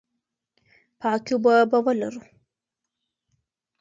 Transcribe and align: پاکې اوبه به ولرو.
پاکې 0.99 1.31
اوبه 1.35 1.53
به 1.69 1.77
ولرو. 1.85 2.21